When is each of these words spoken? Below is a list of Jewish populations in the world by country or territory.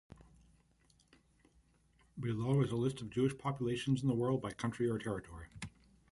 Below 2.19 2.61
is 2.63 2.71
a 2.71 2.75
list 2.75 3.01
of 3.01 3.11
Jewish 3.11 3.37
populations 3.37 4.01
in 4.01 4.07
the 4.07 4.15
world 4.15 4.41
by 4.41 4.49
country 4.49 4.89
or 4.89 4.97
territory. 4.97 5.49